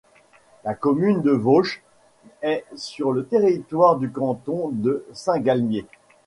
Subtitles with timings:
[0.63, 1.83] La commune de Veauche
[2.41, 5.85] est sur le territoire du canton de Saint-Galmier.